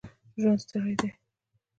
ژوند 0.41 0.59
ستړی 0.63 0.93
دی 0.99 1.09